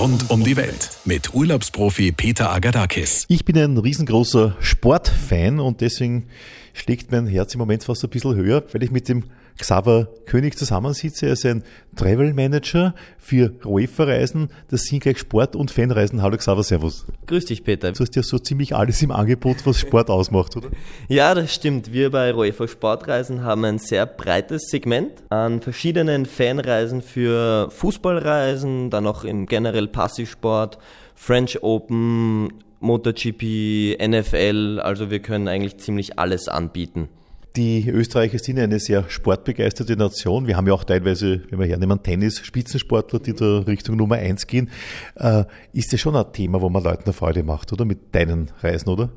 Rund 0.00 0.30
um 0.30 0.42
die 0.42 0.56
Welt 0.56 0.92
mit 1.04 1.34
Urlaubsprofi 1.34 2.10
Peter 2.12 2.50
Agadakis. 2.50 3.26
Ich 3.28 3.44
bin 3.44 3.58
ein 3.58 3.76
riesengroßer 3.76 4.56
Sportfan 4.58 5.60
und 5.60 5.82
deswegen 5.82 6.24
schlägt 6.72 7.12
mein 7.12 7.26
Herz 7.26 7.52
im 7.52 7.58
Moment 7.58 7.84
fast 7.84 8.02
ein 8.02 8.08
bisschen 8.08 8.34
höher, 8.34 8.64
weil 8.72 8.82
ich 8.82 8.90
mit 8.90 9.10
dem 9.10 9.24
Xaver 9.60 10.08
König 10.26 10.56
zusammensitze. 10.56 11.26
Er 11.26 11.32
ist 11.34 11.44
ein 11.46 11.62
Travel 11.96 12.32
Manager 12.34 12.94
für 13.18 13.52
UEFA-Reisen. 13.64 14.48
Das 14.68 14.84
sind 14.84 15.02
gleich 15.02 15.18
Sport- 15.18 15.54
und 15.54 15.70
Fanreisen. 15.70 16.22
Hallo 16.22 16.36
Xaver, 16.36 16.62
Servus. 16.62 17.06
Grüß 17.26 17.44
dich, 17.44 17.62
Peter. 17.64 17.92
Du 17.92 18.00
hast 18.00 18.16
ja 18.16 18.22
so 18.22 18.38
ziemlich 18.38 18.74
alles 18.74 19.02
im 19.02 19.10
Angebot, 19.10 19.66
was 19.66 19.78
Sport 19.78 20.10
ausmacht, 20.10 20.56
oder? 20.56 20.68
Ja, 21.08 21.34
das 21.34 21.54
stimmt. 21.54 21.92
Wir 21.92 22.10
bei 22.10 22.34
UEFA 22.34 22.68
Sportreisen 22.68 23.42
haben 23.42 23.64
ein 23.64 23.78
sehr 23.78 24.06
breites 24.06 24.68
Segment 24.70 25.12
an 25.28 25.60
verschiedenen 25.60 26.26
Fanreisen 26.26 27.02
für 27.02 27.70
Fußballreisen, 27.70 28.90
dann 28.90 29.06
auch 29.06 29.24
im 29.24 29.46
generell 29.46 29.88
Passivsport, 29.88 30.78
French 31.14 31.62
Open, 31.62 32.52
MotoGP, 32.80 33.98
NFL. 34.00 34.80
Also 34.82 35.10
wir 35.10 35.20
können 35.20 35.48
eigentlich 35.48 35.78
ziemlich 35.78 36.18
alles 36.18 36.48
anbieten. 36.48 37.08
Die 37.56 37.88
Österreicher 37.88 38.38
sind 38.38 38.60
eine 38.60 38.78
sehr 38.78 39.10
sportbegeisterte 39.10 39.96
Nation. 39.96 40.46
Wir 40.46 40.56
haben 40.56 40.68
ja 40.68 40.72
auch 40.72 40.84
teilweise, 40.84 41.42
wenn 41.50 41.58
wir 41.58 41.66
hernehmen, 41.66 42.00
Tennis-Spitzensportler, 42.00 43.18
die 43.18 43.34
da 43.34 43.58
Richtung 43.60 43.96
Nummer 43.96 44.16
eins 44.16 44.46
gehen. 44.46 44.70
Äh, 45.16 45.44
ist 45.72 45.92
das 45.92 45.98
schon 45.98 46.14
ein 46.14 46.32
Thema, 46.32 46.60
wo 46.60 46.68
man 46.68 46.84
Leuten 46.84 47.04
eine 47.04 47.12
Freude 47.12 47.42
macht, 47.42 47.72
oder? 47.72 47.84
Mit 47.84 48.14
deinen 48.14 48.52
Reisen, 48.62 48.88
oder? 48.88 49.10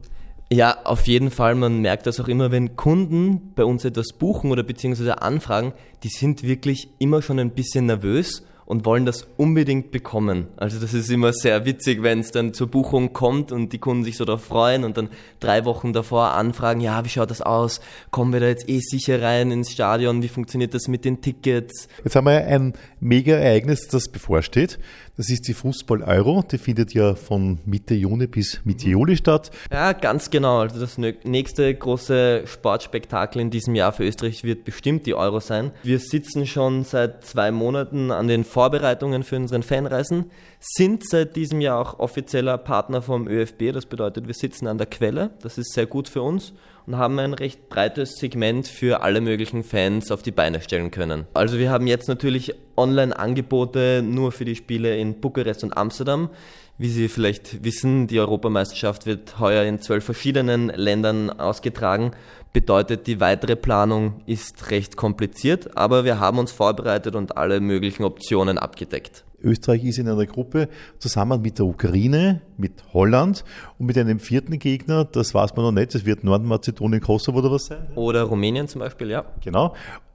Ja, 0.52 0.84
auf 0.84 1.06
jeden 1.06 1.30
Fall. 1.30 1.54
Man 1.54 1.82
merkt 1.82 2.08
das 2.08 2.20
auch 2.20 2.28
immer, 2.28 2.52
wenn 2.52 2.76
Kunden 2.76 3.54
bei 3.56 3.66
uns 3.66 3.86
etwas 3.86 4.14
buchen 4.14 4.52
oder 4.52 4.64
beziehungsweise 4.64 5.22
anfragen, 5.22 5.73
die 6.04 6.09
sind 6.09 6.42
wirklich 6.42 6.90
immer 6.98 7.22
schon 7.22 7.40
ein 7.40 7.52
bisschen 7.52 7.86
nervös 7.86 8.44
und 8.66 8.85
wollen 8.85 9.05
das 9.05 9.27
unbedingt 9.38 9.91
bekommen. 9.91 10.48
Also 10.58 10.80
das 10.80 10.94
ist 10.94 11.09
immer 11.09 11.34
sehr 11.34 11.66
witzig, 11.66 12.02
wenn 12.03 12.20
es 12.20 12.31
dann 12.31 12.53
zur 12.53 12.67
Buchung 12.67 13.13
kommt 13.13 13.52
und 13.52 13.73
die 13.73 13.80
Kunden 13.80 14.03
sich 14.03 14.17
so 14.17 14.26
darauf 14.26 14.44
freuen 14.44 14.83
und 14.83 14.97
dann 14.97 15.09
drei 15.39 15.66
Wochen 15.66 15.94
davor 15.94 16.31
anfragen, 16.31 16.81
ja, 16.81 17.03
wie 17.05 17.09
schaut 17.09 17.31
das 17.31 17.42
aus? 17.42 17.81
Kommen 18.11 18.33
wir 18.33 18.39
da 18.39 18.47
jetzt 18.47 18.70
eh 18.70 18.80
sicher 18.80 19.22
rein 19.22 19.52
ins 19.52 19.72
Stadion? 19.72 20.22
Wie 20.23 20.28
funktioniert 20.28 20.73
das 20.73 20.88
mit 20.88 21.05
den 21.05 21.22
Tickets? 21.22 21.88
Jetzt 22.03 22.16
haben 22.16 22.25
wir 22.25 22.45
ein 22.45 22.73
Mega-Ereignis, 23.00 23.88
das 23.88 24.09
bevorsteht. 24.09 24.80
Das 25.16 25.30
ist 25.30 25.47
die 25.47 25.53
Fußball-Euro. 25.53 26.44
Die 26.52 26.58
findet 26.58 26.95
ja 26.95 27.14
von 27.14 27.59
Mitte 27.66 27.94
Juni 27.94 28.25
bis 28.25 28.61
Mitte 28.64 28.89
Juli 28.89 29.16
statt. 29.16 29.52
Ja, 29.72 29.94
ganz 29.94 30.31
genau. 30.31 30.61
Also 30.61 30.80
das 30.80 30.97
nächste 30.97 31.72
große 31.72 32.47
Sportspektakel 32.47 33.39
in 33.39 33.52
diesem 33.52 33.75
Jahr 33.75 33.94
für 33.94 34.05
Österreich 34.05 34.44
wird 34.44 34.66
bestimmt 34.66 35.05
die 35.05 35.14
Euro 35.14 35.39
sein. 35.39 35.72
Wir 35.83 36.00
sitzen 36.00 36.47
schon 36.47 36.83
seit 36.83 37.23
zwei 37.25 37.52
Monaten 37.52 38.09
an 38.09 38.28
den 38.28 38.44
Vorbereitungen 38.44 39.22
für 39.22 39.36
unseren 39.36 39.61
Fanreisen, 39.61 40.31
sind 40.59 41.08
seit 41.08 41.36
diesem 41.36 41.61
Jahr 41.61 41.80
auch 41.80 42.00
offizieller 42.00 42.58
Partner 42.58 43.03
vom 43.03 43.27
ÖFB. 43.27 43.72
Das 43.72 43.86
bedeutet, 43.86 44.25
wir 44.25 44.33
sitzen 44.33 44.66
an 44.66 44.80
der 44.80 44.88
Quelle. 44.88 45.30
Das 45.44 45.59
ist 45.59 45.73
sehr 45.73 45.86
gut 45.86 46.09
für 46.09 46.23
uns 46.23 46.53
und 46.86 46.98
haben 46.98 47.20
ein 47.20 47.34
recht 47.34 47.70
breites 47.70 48.17
Segment 48.17 48.67
für 48.67 49.02
alle 49.02 49.22
möglichen 49.22 49.64
Fans 49.64 50.12
auf 50.12 50.22
die 50.22 50.31
Beine 50.31 50.62
stellen 50.62 50.92
können. 50.92 51.26
Also 51.34 51.58
wir 51.58 51.72
haben 51.72 51.88
jetzt 51.88 52.08
natürlich 52.08 52.53
Online-Angebote 52.76 54.03
nur 54.03 54.31
für 54.31 54.45
die 54.45 54.56
Spiele 54.56 54.98
in 54.98 55.20
Bukarest 55.20 55.64
und 55.64 55.78
Amsterdam. 55.78 56.30
Wie 56.78 56.89
Sie 56.89 57.08
vielleicht 57.08 57.64
wissen, 57.64 58.08
die 58.08 58.20
Europameisterschaft 58.20 59.06
wird 59.06 59.39
heuer 59.39 59.64
in 59.64 59.80
zwölf 59.80 60.04
verschiedenen 60.04 60.70
Ländern 60.70 61.30
ausgetragen. 61.30 62.11
Bedeutet, 62.52 63.08
die 63.08 63.20
weitere 63.20 63.56
Planung 63.56 64.22
ist 64.26 64.72
recht 64.72 64.95
kompliziert, 64.95 65.78
aber 65.78 66.04
wir 66.04 66.20
haben 66.20 66.39
uns 66.39 66.52
vorbereitet 66.52 67.16
und 67.16 67.38
alle 67.38 67.59
möglichen 67.59 68.04
Optionen 68.04 68.58
abgedeckt. 68.58 69.23
Österreich 69.44 69.83
ist 69.83 69.99
in 69.99 70.08
einer 70.08 70.25
Gruppe 70.25 70.69
zusammen 70.97 71.41
mit 71.41 71.59
der 71.59 71.66
Ukraine, 71.66 72.41
mit 72.58 72.83
Holland 72.94 73.44
und 73.77 73.86
mit 73.86 73.97
einem 73.97 74.19
vierten 74.19 74.59
Gegner, 74.59 75.05
das 75.05 75.33
weiß 75.33 75.55
man 75.55 75.66
noch 75.66 75.72
nicht, 75.72 75.94
das 75.94 76.05
wird 76.05 76.23
Nordmazedonien, 76.23 77.02
Kosovo 77.02 77.39
oder 77.39 77.52
was 77.52 77.66
sein? 77.66 77.88
Oder 77.95 78.23
Rumänien 78.23 78.67
zum 78.67 78.80
Beispiel, 78.80 79.09
ja. 79.09 79.26
Genau. 79.43 79.73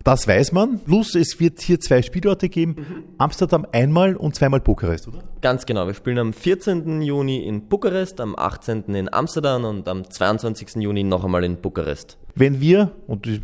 Das 0.09 0.27
weiß 0.27 0.53
man. 0.53 0.79
Plus, 0.79 1.15
es 1.15 1.39
wird 1.39 1.61
hier 1.61 1.81
zwei 1.81 2.01
Spielorte 2.01 2.49
geben. 2.49 2.77
Mhm. 2.79 3.05
Amsterdam 3.19 3.67
einmal 3.73 4.17
und 4.17 4.35
zweimal 4.35 4.59
Bukarest, 4.59 5.07
oder? 5.07 5.23
Ganz 5.43 5.67
genau. 5.67 5.87
Wir 5.87 5.93
spielen 5.93 6.17
am 6.17 6.33
14. 6.33 7.03
Juni 7.03 7.45
in 7.45 7.69
Bukarest, 7.69 8.19
am 8.23 8.35
18. 8.35 8.95
in 8.95 9.13
Amsterdam 9.13 9.67
und 9.67 9.87
am 9.87 10.11
22. 10.11 10.77
Juni 10.77 11.05
noch 11.05 11.27
einmal 11.27 11.45
in 11.45 11.61
Bukarest. 11.61 12.17
Wenn 12.35 12.59
wir, 12.59 12.93
und 13.07 13.27
die 13.27 13.43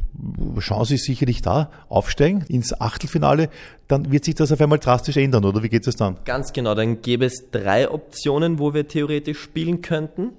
Chance 0.59 0.95
ist 0.95 1.05
sicherlich 1.05 1.43
da, 1.43 1.71
aufsteigen 1.91 2.47
ins 2.49 2.81
Achtelfinale, 2.81 3.51
dann 3.87 4.11
wird 4.11 4.25
sich 4.25 4.35
das 4.35 4.51
auf 4.51 4.59
einmal 4.59 4.79
drastisch 4.79 5.19
ändern, 5.19 5.45
oder 5.45 5.63
wie 5.63 5.69
geht 5.69 5.87
es 5.87 5.97
dann? 5.97 6.17
Ganz 6.25 6.55
genau, 6.55 6.75
dann 6.75 7.03
gäbe 7.03 7.27
es 7.27 7.51
drei 7.51 7.91
Optionen, 7.91 8.59
wo 8.59 8.73
wir 8.73 8.89
theoretisch 8.89 9.39
spielen 9.39 9.83
könnten. 9.83 10.31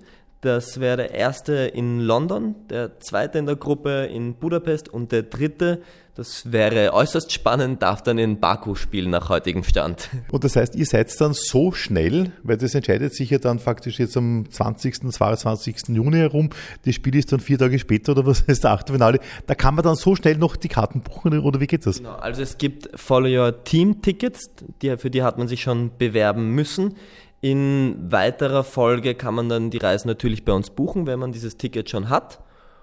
Das 0.41 0.79
wäre 0.79 0.97
der 0.97 1.11
erste 1.11 1.53
in 1.53 1.99
London, 1.99 2.55
der 2.69 2.99
zweite 2.99 3.37
in 3.37 3.45
der 3.45 3.55
Gruppe 3.55 4.05
in 4.05 4.35
Budapest 4.35 4.89
und 4.89 5.11
der 5.11 5.23
dritte 5.23 5.81
das 6.15 6.49
wäre 6.53 6.93
äußerst 6.93 7.33
spannend, 7.33 7.81
darf 7.81 8.01
dann 8.01 8.17
in 8.17 8.39
Baku 8.39 8.75
spielen 8.75 9.09
nach 9.09 9.27
heutigem 9.27 9.65
Stand. 9.65 10.09
Und 10.31 10.45
das 10.45 10.55
heißt, 10.55 10.73
ihr 10.75 10.85
seid 10.85 11.19
dann 11.19 11.33
so 11.33 11.73
schnell, 11.73 12.31
weil 12.41 12.55
das 12.55 12.73
entscheidet 12.73 13.13
sich 13.13 13.31
ja 13.31 13.37
dann 13.37 13.59
faktisch 13.59 13.99
jetzt 13.99 14.15
am 14.15 14.49
20., 14.49 15.11
22. 15.11 15.89
Juni 15.89 16.17
herum. 16.17 16.51
Das 16.85 16.95
Spiel 16.95 17.15
ist 17.15 17.33
dann 17.33 17.41
vier 17.41 17.59
Tage 17.59 17.77
später 17.79 18.13
oder 18.13 18.25
was 18.25 18.39
ist 18.41 18.63
der 18.63 18.71
Achtelfinale. 18.71 19.19
Da 19.45 19.55
kann 19.55 19.75
man 19.75 19.83
dann 19.83 19.95
so 19.95 20.15
schnell 20.15 20.37
noch 20.37 20.55
die 20.55 20.69
Karten 20.69 21.01
buchen 21.01 21.37
oder 21.37 21.59
wie 21.59 21.67
geht 21.67 21.85
das? 21.85 21.97
Genau, 21.97 22.15
also 22.15 22.41
es 22.41 22.57
gibt 22.57 22.89
Follow 22.97 23.27
Your 23.27 23.65
Team 23.65 24.01
Tickets, 24.01 24.49
die, 24.81 24.95
für 24.95 25.09
die 25.09 25.21
hat 25.21 25.37
man 25.37 25.49
sich 25.49 25.63
schon 25.63 25.91
bewerben 25.97 26.51
müssen. 26.51 26.95
In 27.41 28.09
weiterer 28.09 28.63
Folge 28.63 29.15
kann 29.15 29.35
man 29.35 29.49
dann 29.49 29.69
die 29.69 29.79
Reise 29.79 30.07
natürlich 30.07 30.45
bei 30.45 30.53
uns 30.53 30.69
buchen, 30.69 31.07
wenn 31.07 31.19
man 31.19 31.33
dieses 31.33 31.57
Ticket 31.57 31.89
schon 31.89 32.09
hat 32.09 32.39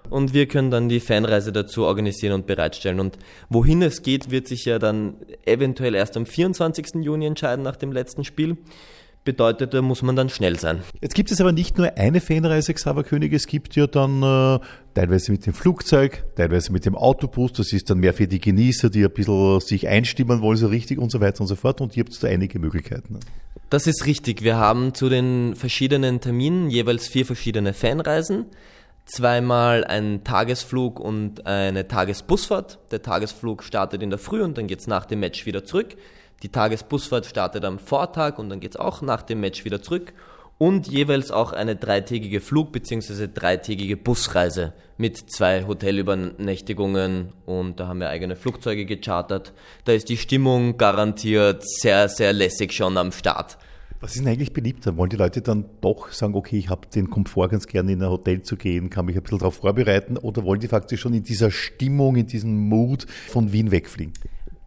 und 0.09 0.33
wir 0.33 0.47
können 0.47 0.71
dann 0.71 0.89
die 0.89 0.99
Fanreise 0.99 1.51
dazu 1.51 1.83
organisieren 1.85 2.33
und 2.33 2.47
bereitstellen. 2.47 2.99
Und 2.99 3.17
wohin 3.49 3.81
es 3.81 4.01
geht, 4.01 4.31
wird 4.31 4.47
sich 4.47 4.65
ja 4.65 4.79
dann 4.79 5.15
eventuell 5.45 5.95
erst 5.95 6.17
am 6.17 6.25
24. 6.25 6.95
Juni 7.01 7.25
entscheiden 7.25 7.63
nach 7.63 7.75
dem 7.75 7.91
letzten 7.91 8.23
Spiel. 8.23 8.57
Bedeutet, 9.25 9.73
da 9.73 9.81
muss 9.81 10.01
man 10.01 10.17
dann 10.17 10.27
schnell 10.27 10.59
sein. 10.59 10.81
Jetzt 10.99 11.15
gibt 11.15 11.31
es 11.31 11.39
aber 11.39 11.53
nicht 11.53 11.77
nur 11.77 11.97
eine 11.97 12.19
Fanreise, 12.19 12.73
Xaver 12.73 13.05
König, 13.05 13.31
es 13.31 13.47
gibt 13.47 13.73
ja 13.77 13.87
dann 13.87 14.21
äh, 14.21 14.59
teilweise 14.93 15.31
mit 15.31 15.45
dem 15.45 15.53
Flugzeug, 15.53 16.25
teilweise 16.35 16.73
mit 16.73 16.85
dem 16.85 16.97
Autobus, 16.97 17.53
das 17.53 17.71
ist 17.71 17.89
dann 17.89 17.99
mehr 17.99 18.13
für 18.13 18.27
die 18.27 18.41
Genießer, 18.41 18.89
die 18.89 19.05
ein 19.05 19.13
bisschen 19.13 19.61
sich 19.61 19.87
einstimmen 19.87 20.41
wollen, 20.41 20.57
so 20.57 20.67
richtig 20.67 20.99
und 20.99 21.09
so 21.09 21.21
weiter 21.21 21.39
und 21.39 21.47
so 21.47 21.55
fort. 21.55 21.79
Und 21.79 21.95
ihr 21.95 22.03
habt 22.03 22.21
da 22.21 22.27
einige 22.27 22.59
Möglichkeiten. 22.59 23.21
Das 23.69 23.87
ist 23.87 24.05
richtig. 24.05 24.43
Wir 24.43 24.57
haben 24.57 24.93
zu 24.93 25.07
den 25.07 25.55
verschiedenen 25.55 26.19
Terminen 26.19 26.69
jeweils 26.69 27.07
vier 27.07 27.25
verschiedene 27.25 27.73
Fanreisen 27.73 28.47
zweimal 29.05 29.83
ein 29.83 30.23
Tagesflug 30.23 30.99
und 30.99 31.45
eine 31.45 31.87
Tagesbusfahrt. 31.87 32.79
Der 32.91 33.01
Tagesflug 33.01 33.63
startet 33.63 34.01
in 34.01 34.09
der 34.09 34.19
Früh 34.19 34.41
und 34.41 34.57
dann 34.57 34.67
geht's 34.67 34.87
nach 34.87 35.05
dem 35.05 35.19
Match 35.19 35.45
wieder 35.45 35.65
zurück. 35.65 35.95
Die 36.41 36.49
Tagesbusfahrt 36.49 37.25
startet 37.25 37.65
am 37.65 37.79
Vortag 37.79 38.37
und 38.37 38.49
dann 38.49 38.59
geht's 38.59 38.75
auch 38.75 39.01
nach 39.01 39.21
dem 39.21 39.39
Match 39.39 39.65
wieder 39.65 39.81
zurück. 39.81 40.13
Und 40.57 40.87
jeweils 40.87 41.31
auch 41.31 41.51
eine 41.51 41.75
dreitägige 41.75 42.39
Flug- 42.39 42.71
bzw. 42.71 43.27
dreitägige 43.33 43.97
Busreise 43.97 44.73
mit 44.97 45.17
zwei 45.31 45.65
Hotelübernächtigungen 45.65 47.33
und 47.45 47.79
da 47.79 47.87
haben 47.87 47.99
wir 47.99 48.09
eigene 48.09 48.35
Flugzeuge 48.35 48.85
gechartert. 48.85 49.51
Da 49.85 49.93
ist 49.93 50.09
die 50.09 50.17
Stimmung 50.17 50.77
garantiert 50.77 51.63
sehr, 51.67 52.07
sehr 52.07 52.33
lässig 52.33 52.71
schon 52.71 52.97
am 52.97 53.11
Start. 53.11 53.57
Was 54.03 54.15
ist 54.15 54.25
denn 54.25 54.27
eigentlich 54.27 54.51
beliebter? 54.51 54.97
Wollen 54.97 55.11
die 55.11 55.15
Leute 55.15 55.41
dann 55.41 55.63
doch 55.79 56.11
sagen, 56.11 56.35
okay, 56.35 56.57
ich 56.57 56.67
habe 56.67 56.89
den 56.93 57.09
Komfort 57.09 57.47
ganz 57.47 57.67
gerne 57.67 57.93
in 57.93 58.03
ein 58.03 58.09
Hotel 58.09 58.41
zu 58.41 58.57
gehen, 58.57 58.89
kann 58.89 59.05
mich 59.05 59.15
ein 59.15 59.23
bisschen 59.23 59.37
darauf 59.37 59.55
vorbereiten 59.55 60.17
oder 60.17 60.43
wollen 60.43 60.59
die 60.59 60.67
faktisch 60.67 60.99
schon 60.99 61.13
in 61.13 61.23
dieser 61.23 61.51
Stimmung, 61.51 62.17
in 62.17 62.27
diesem 62.27 62.67
Mut 62.67 63.07
von 63.29 63.53
Wien 63.53 63.71
wegfliegen? 63.71 64.11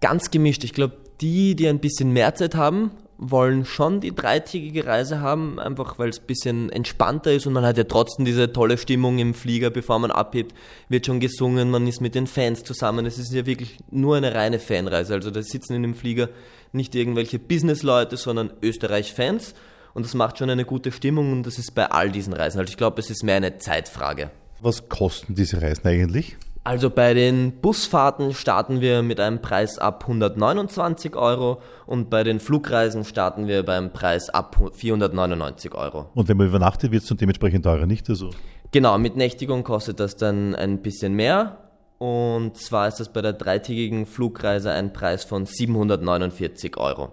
Ganz 0.01 0.31
gemischt. 0.31 0.65
Ich 0.65 0.73
glaube, 0.73 0.97
die, 1.21 1.55
die 1.55 1.69
ein 1.69 1.81
bisschen 1.81 2.15
mehr 2.15 2.35
Zeit 2.35 2.55
haben, 2.55 2.93
wollen 3.19 3.67
schon 3.67 4.01
die 4.01 4.15
dreitägige 4.15 4.87
Reise 4.87 5.21
haben, 5.21 5.59
einfach 5.59 5.99
weil 5.99 6.09
es 6.09 6.21
ein 6.21 6.27
bisschen 6.27 6.71
entspannter 6.71 7.31
ist 7.31 7.47
und 7.47 7.53
man 7.53 7.67
hat 7.67 7.77
ja 7.77 7.85
trotzdem 7.85 8.25
diese 8.25 8.55
tolle 8.55 8.79
Stimmung 8.79 9.19
im 9.19 9.35
Flieger, 9.35 9.69
bevor 9.69 9.99
man 9.99 10.11
abhebt, 10.11 10.55
wird 10.89 11.05
schon 11.05 11.21
gesungen, 11.21 11.71
man 11.71 11.87
ist 11.87 12.01
mit 12.01 12.15
den 12.15 12.27
Fans 12.27 12.65
zusammen. 12.65 13.05
Es 13.05 13.19
ist 13.19 13.35
ja 13.35 13.45
wirklich 13.45 13.77
nur 13.91 14.17
eine 14.17 14.35
reine 14.35 14.59
Fanreise. 14.59 15.13
Also 15.13 15.31
da 15.31 15.43
sitzen 15.43 15.75
in 15.75 15.83
dem 15.83 15.95
Flieger 15.95 16.31
nicht 16.73 16.95
irgendwelche 16.95 17.39
Businessleute, 17.39 18.17
sondern 18.17 18.53
Österreich-Fans. 18.63 19.55
Und 19.95 20.05
das 20.05 20.15
macht 20.15 20.39
schon 20.39 20.51
eine 20.51 20.65
gute 20.65 20.93
Stimmung 20.93 21.33
und 21.33 21.45
das 21.45 21.59
ist 21.59 21.75
bei 21.75 21.91
all 21.91 22.11
diesen 22.11 22.33
Reisen. 22.33 22.59
Also 22.59 22.71
ich 22.71 22.77
glaube, 22.77 23.01
es 23.01 23.11
ist 23.11 23.23
mehr 23.23 23.37
eine 23.37 23.59
Zeitfrage. 23.59 24.31
Was 24.61 24.89
kosten 24.89 25.35
diese 25.35 25.63
Reisen 25.63 25.87
eigentlich? 25.87 26.37
Also 26.67 26.91
bei 26.91 27.15
den 27.15 27.61
Busfahrten 27.61 28.35
starten 28.35 28.81
wir 28.81 29.03
mit 29.03 29.21
einem 29.21 29.41
Preis 29.41 29.79
ab 29.79 30.03
129 30.03 31.15
Euro 31.15 31.63
und 31.87 32.11
bei 32.11 32.25
den 32.25 32.41
Flugreisen 32.41 33.05
starten 33.05 33.47
wir 33.47 33.63
beim 33.63 33.93
Preis 33.93 34.31
ab 34.31 34.57
499 34.75 35.77
Euro. 35.77 36.11
Und 36.15 36.29
wenn 36.29 36.37
man 36.37 36.49
übernachtet, 36.49 36.91
wird 36.91 37.05
es 37.05 37.09
dann 37.09 37.19
dementsprechend 37.19 37.65
teurer, 37.65 37.87
nicht? 37.87 38.11
Also 38.11 38.31
genau, 38.73 38.99
mit 38.99 39.17
Nächtigung 39.17 39.63
kostet 39.63 40.01
das 40.01 40.17
dann 40.17 40.57
ein 40.57 40.83
bisschen 40.83 41.15
mehr. 41.15 41.66
Und 41.99 42.57
zwar 42.57 42.89
ist 42.89 43.01
das 43.01 43.11
bei 43.11 43.23
der 43.23 43.33
dreitägigen 43.33 44.07
Flugreise 44.07 44.71
ein 44.71 44.93
Preis 44.93 45.25
von 45.25 45.47
749 45.47 46.77
Euro. 46.77 47.13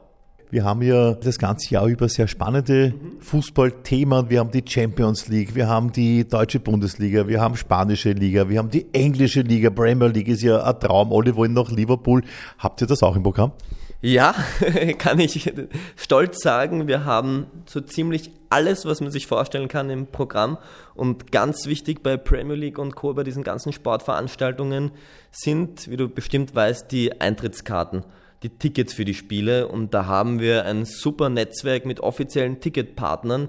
Wir 0.54 0.66
haben 0.66 0.84
ja 0.84 1.14
das 1.14 1.40
ganze 1.40 1.74
Jahr 1.74 1.88
über 1.88 2.08
sehr 2.08 2.28
spannende 2.28 2.94
Fußballthemen. 3.22 4.30
Wir 4.30 4.40
haben 4.40 4.52
die 4.52 4.64
Champions 4.64 5.28
League, 5.28 5.56
wir 5.56 5.68
haben 5.68 5.92
die 5.92 6.28
deutsche 6.28 6.60
Bundesliga, 6.60 7.28
wir 7.28 7.42
haben 7.42 7.56
spanische 7.56 8.12
Liga, 8.12 8.48
wir 8.48 8.60
haben 8.60 8.70
die 8.70 8.86
englische 8.94 9.42
Liga, 9.42 9.72
Premier 9.72 10.10
League 10.10 10.28
ist 10.28 10.44
ja 10.44 10.62
ein 10.62 10.80
Traum. 10.80 11.12
Alle 11.12 11.36
wollen 11.36 11.54
nach 11.54 11.72
Liverpool. 11.72 12.22
Habt 12.60 12.82
ihr 12.82 12.88
das 12.88 13.02
auch 13.02 13.16
im 13.16 13.24
Programm? 13.24 13.54
Ja, 14.06 14.36
kann 14.98 15.18
ich 15.22 15.54
stolz 15.96 16.44
sagen, 16.44 16.90
wir 16.90 17.06
haben 17.06 17.48
so 17.66 17.80
ziemlich 17.80 18.32
alles, 18.50 18.86
was 18.86 19.00
man 19.00 19.12
sich 19.12 19.28
vorstellen 19.28 19.70
kann 19.70 19.90
im 19.90 20.08
Programm. 20.08 20.58
Und 20.94 21.32
ganz 21.32 21.68
wichtig 21.68 22.04
bei 22.04 22.18
Premier 22.18 22.58
League 22.58 22.80
und 22.80 22.96
Co. 22.96 23.14
bei 23.14 23.24
diesen 23.24 23.44
ganzen 23.44 23.72
Sportveranstaltungen 23.72 24.92
sind, 25.32 25.90
wie 25.90 25.96
du 25.96 26.10
bestimmt 26.10 26.54
weißt, 26.54 26.92
die 26.92 27.22
Eintrittskarten, 27.22 28.04
die 28.44 28.50
Tickets 28.50 28.92
für 28.92 29.06
die 29.06 29.14
Spiele. 29.14 29.70
Und 29.70 29.94
da 29.94 30.06
haben 30.06 30.42
wir 30.42 30.66
ein 30.66 30.84
super 30.84 31.30
Netzwerk 31.30 31.86
mit 31.86 32.02
offiziellen 32.02 32.60
Ticketpartnern, 32.60 33.48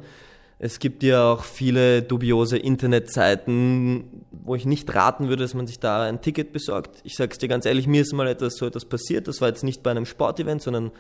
es 0.65 0.79
gibt 0.79 1.03
ja 1.03 1.31
auch 1.31 1.45
viele 1.45 2.01
dubiose 2.01 2.57
Internetseiten, 2.57 4.25
wo 4.31 4.55
ich 4.55 4.65
nicht 4.65 4.95
raten 4.95 5.29
würde, 5.29 5.43
dass 5.43 5.53
man 5.53 5.67
sich 5.67 5.79
da 5.79 6.05
ein 6.05 6.23
Ticket 6.23 6.55
besorgt. 6.55 7.03
Ich 7.05 7.17
sage 7.17 7.33
es 7.33 7.39
dir 7.39 7.49
ganz 7.49 7.67
ehrlich, 7.67 7.87
mir 7.87 8.01
ist 8.01 8.15
mal 8.15 8.27
etwas 8.27 8.57
so 8.57 8.65
etwas 8.65 8.87
passiert. 8.87 9.29
Das 9.29 9.43
war 9.43 9.49
jetzt 9.49 9.63
nicht 9.63 9.83
bei 9.83 9.91
einem 9.91 10.07
Sportevent, 10.07 10.63
sondern 10.63 10.91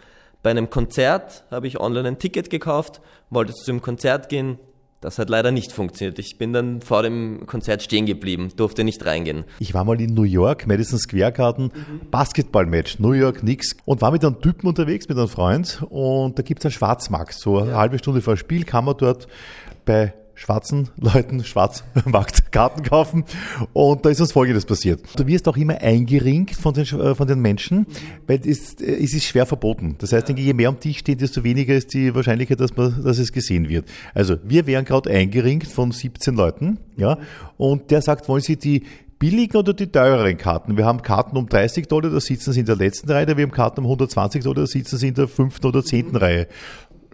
bei 0.42 0.50
einem 0.50 0.68
Konzert 0.68 1.44
habe 1.50 1.66
ich 1.66 1.80
online 1.80 2.08
ein 2.08 2.18
Ticket 2.18 2.50
gekauft, 2.50 3.00
wollte 3.30 3.54
zu 3.54 3.64
dem 3.64 3.80
Konzert 3.80 4.28
gehen, 4.28 4.58
das 5.04 5.18
hat 5.18 5.28
leider 5.28 5.50
nicht 5.50 5.70
funktioniert. 5.70 6.18
Ich 6.18 6.38
bin 6.38 6.54
dann 6.54 6.80
vor 6.80 7.02
dem 7.02 7.44
Konzert 7.46 7.82
stehen 7.82 8.06
geblieben, 8.06 8.48
durfte 8.56 8.84
nicht 8.84 9.04
reingehen. 9.04 9.44
Ich 9.58 9.74
war 9.74 9.84
mal 9.84 10.00
in 10.00 10.14
New 10.14 10.22
York, 10.22 10.66
Madison 10.66 10.98
Square 10.98 11.32
Garden, 11.32 11.64
mhm. 11.64 12.10
Basketballmatch, 12.10 12.98
New 13.00 13.12
York 13.12 13.40
Knicks 13.40 13.76
und 13.84 14.00
war 14.00 14.10
mit 14.10 14.24
einem 14.24 14.40
Typen 14.40 14.66
unterwegs, 14.66 15.06
mit 15.06 15.18
einem 15.18 15.28
Freund 15.28 15.84
und 15.90 16.38
da 16.38 16.42
gibt 16.42 16.60
es 16.60 16.66
einen 16.66 16.72
Schwarzmarkt. 16.72 17.34
So 17.34 17.58
eine 17.58 17.72
ja. 17.72 17.76
halbe 17.76 17.98
Stunde 17.98 18.22
vor 18.22 18.38
Spiel 18.38 18.64
kann 18.64 18.86
man 18.86 18.96
dort 18.96 19.28
bei 19.84 20.14
schwarzen 20.34 20.88
Leuten 20.96 21.44
Schwarzmarkt 21.44 22.52
Karten 22.52 22.82
kaufen. 22.82 23.24
Und 23.72 24.04
da 24.04 24.10
ist 24.10 24.20
uns 24.20 24.32
Folgendes 24.32 24.64
passiert. 24.64 25.00
Du 25.16 25.26
wirst 25.26 25.48
auch 25.48 25.56
immer 25.56 25.80
eingeringt 25.80 26.52
von 26.52 26.74
den, 26.74 26.84
äh, 26.84 27.14
von 27.14 27.26
den 27.26 27.40
Menschen, 27.40 27.86
weil 28.26 28.40
es, 28.46 28.74
äh, 28.74 29.02
es 29.02 29.14
ist 29.14 29.24
schwer 29.24 29.46
verboten. 29.46 29.96
Das 29.98 30.12
heißt, 30.12 30.28
je 30.28 30.52
mehr 30.52 30.68
am 30.68 30.80
Tisch 30.80 30.98
stehen, 30.98 31.18
desto 31.18 31.44
weniger 31.44 31.74
ist 31.74 31.94
die 31.94 32.14
Wahrscheinlichkeit, 32.14 32.60
dass, 32.60 32.76
man, 32.76 33.02
dass 33.02 33.18
es 33.18 33.32
gesehen 33.32 33.68
wird. 33.68 33.86
Also 34.14 34.36
wir 34.44 34.66
wären 34.66 34.84
gerade 34.84 35.10
eingeringt 35.10 35.66
von 35.66 35.92
17 35.92 36.34
Leuten, 36.34 36.78
ja, 36.96 37.18
und 37.56 37.90
der 37.90 38.02
sagt, 38.02 38.28
wollen 38.28 38.42
Sie 38.42 38.56
die 38.56 38.82
billigen 39.18 39.56
oder 39.56 39.72
die 39.72 39.86
teureren 39.86 40.36
Karten. 40.36 40.76
Wir 40.76 40.84
haben 40.84 41.00
Karten 41.02 41.36
um 41.36 41.48
30 41.48 41.86
Dollar, 41.88 42.10
da 42.10 42.20
sitzen 42.20 42.52
sie 42.52 42.60
in 42.60 42.66
der 42.66 42.76
letzten 42.76 43.10
Reihe, 43.10 43.26
wir 43.26 43.42
haben 43.42 43.52
Karten 43.52 43.80
um 43.80 43.86
120 43.86 44.42
Dollar, 44.42 44.62
da 44.62 44.66
sitzen 44.66 44.98
sie 44.98 45.08
in 45.08 45.14
der 45.14 45.28
fünften 45.28 45.66
oder 45.66 45.82
zehnten 45.82 46.16
Reihe 46.16 46.46